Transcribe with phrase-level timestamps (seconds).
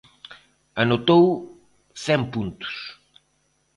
[0.81, 1.23] Anotou
[2.03, 2.75] cen puntos.